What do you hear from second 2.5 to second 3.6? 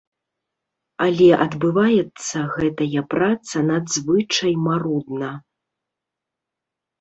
гэтая праца